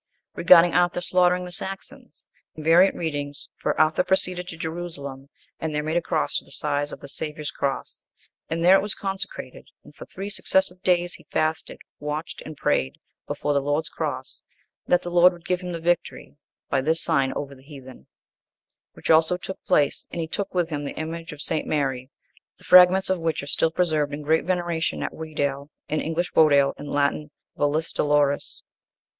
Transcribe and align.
(7) 0.35 0.47
V.R. 0.47 0.61
For 0.65 1.11
Arthur 3.79 4.03
proceeded 4.03 4.47
to 4.47 4.57
Jerusalem, 4.57 5.29
and 5.59 5.75
there 5.75 5.83
made 5.83 5.95
a 5.97 6.01
cross 6.01 6.37
to 6.37 6.43
the 6.43 6.49
size 6.49 6.91
of 6.91 7.01
the 7.01 7.07
Saviour's 7.07 7.51
cross, 7.51 8.03
and 8.49 8.65
there 8.65 8.73
it 8.75 8.81
was 8.81 8.95
consecrated, 8.95 9.67
and 9.83 9.93
for 9.93 10.05
three 10.07 10.31
successive 10.31 10.81
days 10.81 11.13
he 11.13 11.27
fasted, 11.31 11.81
watched, 11.99 12.41
and 12.43 12.57
prayed, 12.57 12.95
before 13.27 13.53
the 13.53 13.59
Lord's 13.61 13.89
cross, 13.89 14.41
that 14.87 15.03
the 15.03 15.11
Lord 15.11 15.33
would 15.33 15.45
give 15.45 15.61
him 15.61 15.71
the 15.71 15.79
victory, 15.79 16.35
by 16.67 16.81
this 16.81 16.99
sign, 16.99 17.31
over 17.33 17.53
the 17.53 17.61
heathen; 17.61 18.07
which 18.93 19.11
also 19.11 19.37
took 19.37 19.63
place, 19.65 20.07
and 20.09 20.19
he 20.19 20.27
took 20.27 20.51
with 20.55 20.71
him 20.71 20.83
the 20.83 20.97
image 20.97 21.31
of 21.31 21.43
St. 21.43 21.67
Mary, 21.67 22.09
the 22.57 22.63
fragments 22.63 23.11
of 23.11 23.19
which 23.19 23.43
are 23.43 23.45
still 23.45 23.69
preserved 23.69 24.15
in 24.15 24.23
great 24.23 24.45
veneration 24.45 25.03
at 25.03 25.13
Wedale, 25.13 25.69
in 25.89 26.01
English 26.01 26.31
Wodale, 26.33 26.73
in 26.79 26.87
Latin 26.87 27.29
Vallis 27.55 27.93
doloris. 27.93 28.63